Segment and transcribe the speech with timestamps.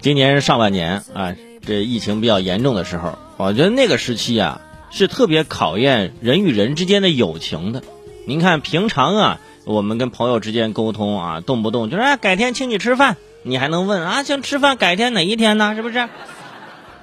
[0.00, 7.82] 今年是上半年啊，这疫情比较严重的时候，我觉得那个时期啊是特别考验人与人之间的友情的。
[8.26, 15.74] 您看平常啊，我们跟朋友之间沟通啊，动不动就是哎改天请你吃饭，你还能问啊请吃饭改天哪一天呢？
[15.74, 16.08] 是不是？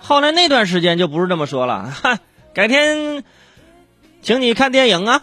[0.00, 2.18] 后来那段时间就不是这么说了，哈，
[2.54, 3.22] 改天
[4.22, 5.22] 请你看电影啊。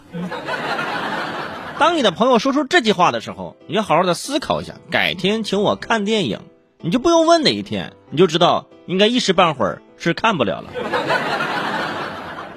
[1.80, 6.40] 当你的朋友说出这句话的时候，你就好好的思考一下，改天请我看电影，
[6.86, 10.70] 你就不用问哪一天，你就知道应该一时半会儿是看不了了。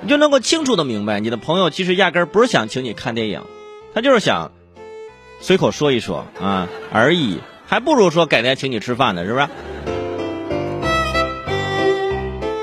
[0.04, 3.42] 你就能够清楚的明白，你的朋友其实压根儿不是想请你看电影，
[3.92, 4.52] 他就是想
[5.42, 9.48] 随口说一说啊而已，还不如说改天请你吃饭呢，是不是？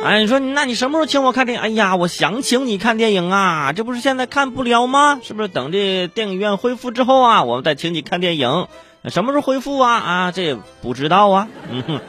[0.04, 1.62] 哎，你说那你什么时候请我看电影？
[1.64, 5.18] 哎呀，我想请你看电影啊，这不是现在看不了吗？
[5.20, 8.68] 是不是等这电影院恢复之后啊，我们再请你看电影？
[9.08, 9.94] 什么时候恢复啊？
[9.94, 11.48] 啊，这也不知道啊。
[11.70, 12.00] 嗯哼，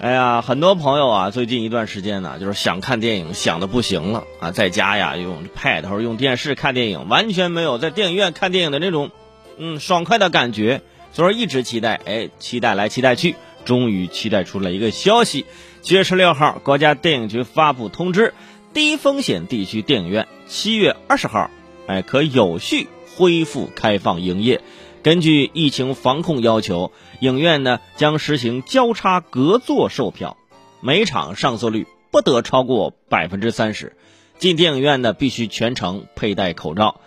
[0.00, 9.10] 哎呀，很多朋友啊，最近一段时间呢，就是想看电影，想的不行了啊，在家呀用 Pad 或者用电视看电影，完全没有在电影院看电影的那种
[9.56, 15.44] 嗯爽快的感觉，所以一直期待，哎，期待来期待去，终于期待出了一个消息。
[15.82, 18.32] 七月十六号，国家电影局发布通知，
[18.72, 21.50] 低风险地区电影院七月二十号，
[21.88, 22.86] 哎，可有序
[23.16, 24.60] 恢复开放营业。
[25.08, 30.36] 根据疫情防控要求，影院呢将实行交叉隔座售票，
[30.82, 33.96] 每场上座率不得超过百分之三十。
[34.36, 37.00] 进电影院呢必须全程佩戴口罩。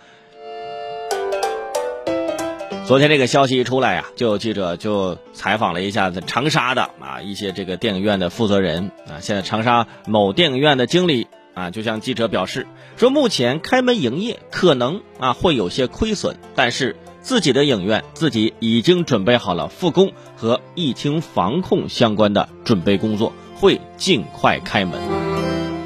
[2.88, 9.20] 昨天这个消息一出来呀，就有记者就采访了一下子长沙的啊一些这个电影院的负责人啊。
[9.20, 25.00] 现在长沙某电影院的经理啊，就向记者表示说，目前开门营业可能啊会有些亏损，但是自己的影院自己已经准备好了复工和疫情防控相关的准备工作，会尽快开门。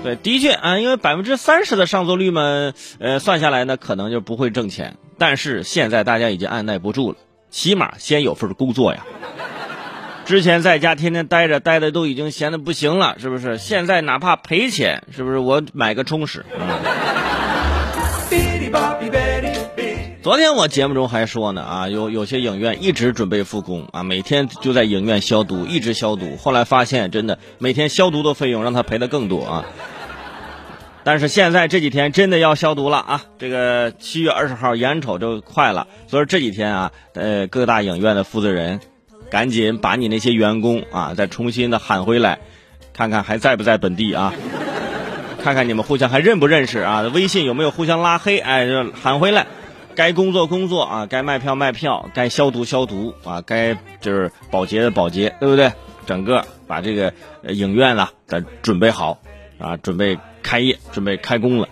[0.02, 4.96] 对，的确啊，因为百分之三十的上座率嘛，呃，算下来呢，可能就不会挣钱。
[5.18, 7.18] 但是现在大家已经按耐不住了，
[7.50, 9.04] 起码先有份工作呀。
[10.24, 13.58] 之前在家天天待着，待的都已经闲的不行了，是不是？
[13.58, 15.38] 现在哪怕赔钱，是不是？
[15.38, 16.44] 我买个充实。
[20.26, 26.36] 昨天我节目中还说呢，啊，有有些影院一直准备复工啊，每天就在影院消毒，一直消毒。
[26.36, 29.64] 后来发现，真的每天消毒的费用让他赔的更多啊。
[31.04, 33.22] 但是现在这几天真的要消毒了啊！
[33.38, 38.80] 这个七月二十号眼瞅就快了，所以这几天啊，呃，各大影院的负责人，
[39.30, 42.40] 赶紧把你那些员工啊再重新的喊回来，
[42.92, 44.34] 看看还在不在本地啊？
[45.40, 47.02] 看看你们互相还认不认识啊？
[47.14, 48.38] 微信有没有互相拉黑？
[48.38, 49.46] 哎，就喊回来，
[49.96, 55.72] 该工作工作啊，该卖票卖票，该消毒消毒啊，该就是保洁的保洁，对不对？
[56.06, 57.12] 整个把这个
[57.48, 59.18] 影院啊咱准备好
[59.58, 60.16] 啊，准备。
[60.46, 61.68] 开业准备开工了，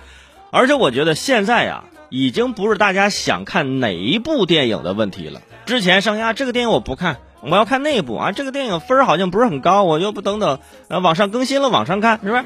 [0.50, 5.42] 而且我觉得现在呀，已经不是大家想看哪一部电影的问题了。
[5.64, 10.58] 之前上呀，这个电影我不看，我要看那部啊，这个电影分好像不是很高，我又不等等，
[10.88, 12.44] 呃，网上更新了，网上看是不是？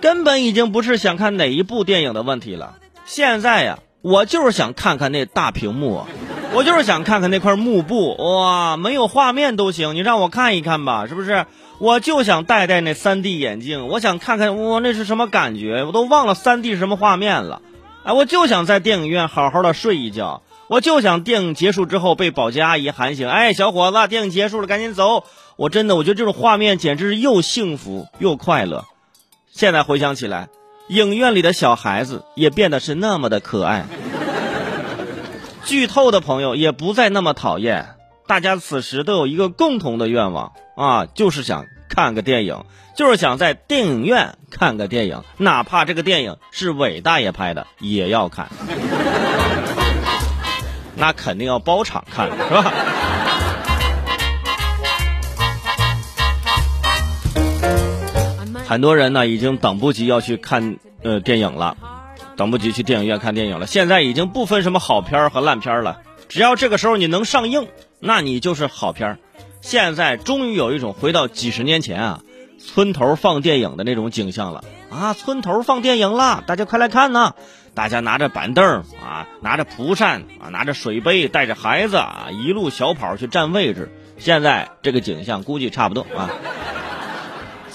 [0.00, 2.78] 根本已经不是想看哪一部电影的问题了。
[3.04, 6.04] 现在呀，我就是想看看那大屏幕，
[6.52, 11.46] 我就是想看看那块幕布，哇，没有画面都行，你让我看一看吧，是不是？
[11.78, 17.60] 我就想戴戴那 3D 眼镜，我想看看我那是什么感觉，我都忘了 3D 是什么画面了。
[18.04, 25.24] 哎，我就想在电影院好好的睡一觉，我就想电影结束之后被保洁阿姨喊醒，哎，小伙子，电影结束了，赶紧走。
[25.56, 28.84] 我真的，我觉得这种画面简直是又幸福又快乐。
[29.50, 30.48] 现在回想起来，
[30.88, 33.86] 影院里的小孩子也变得是那么的可爱，
[35.64, 37.96] 剧透的朋友也不再那么讨厌。
[38.28, 42.64] 大家此时都有一个共同的愿望啊，就是想看个电影，
[42.96, 48.48] 就是想在电影院看个电影，哪怕这个电影是伟大爷拍的，也要看。
[50.98, 52.72] 那肯定要包场看，是吧？
[58.66, 61.76] 很多人呢，已经等不及要去看呃电影了，
[62.36, 63.66] 等不及去电影院看电影了。
[63.66, 67.68] 现在已经不分什么好片和烂片了，只要这个时候你能上映。
[68.00, 69.18] 那你就是好片儿。
[69.60, 72.20] 现在终于有一种回到几十年前啊，
[72.58, 75.14] 村头放电影的那种景象了啊！
[75.14, 77.34] 村头放电影了，大家快来看呐！
[77.74, 78.64] 大家拿着板凳
[79.02, 83.90] 啊，拿着蒲扇啊，拿着水杯，带着孩子啊，一路小跑去占位置。
[84.18, 86.30] 现在这个景象估计差不多啊。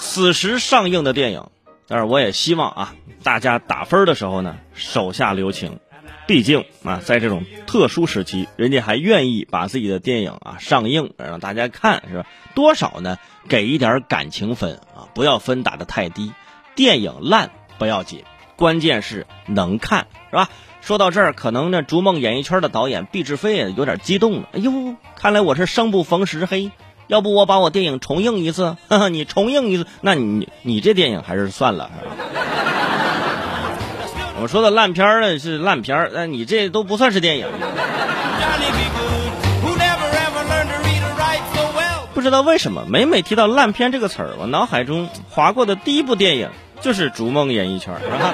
[0.02, 1.44] 此时上映的电影，
[1.86, 5.78] 但是我也希望啊，大家打分的时候呢，手下留情。
[6.26, 12.26] 毕竟啊，在这种特殊时期，人家还愿意把自己的电影啊上映让大家看，是吧？
[12.54, 13.16] 多少呢？
[13.48, 16.32] 给一点感情分啊，不要分打的太低。
[16.74, 18.24] 电影烂不要紧，
[18.56, 20.48] 关键是能看，是吧？
[20.80, 24.48] 说到这儿，可能呢，逐梦演艺圈的导演毕志飞也有点激动了。
[24.52, 26.72] 哎呦，看来我是生不逢时，嘿，
[27.12, 28.78] 要不我把我电影重映一次？
[28.88, 31.90] 哈哈，你重映一次，那你你这电影还是算了，
[34.40, 37.46] 我说的烂片呢是烂片儿，但你这都不算是电影。
[42.14, 46.48] 不知道为什么，每每提到烂片这个词儿，我脑海中划过的第一部电影
[46.80, 48.32] 就是《逐梦演艺圈》，是吧？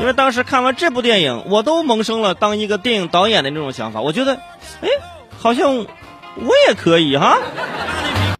[0.00, 4.00] 因为当时看完这部电影，我都萌生了当一个电影导演的那种想法。
[4.00, 4.34] 我觉得，
[4.82, 4.88] 哎，
[5.44, 7.38] 好像我也可以哈。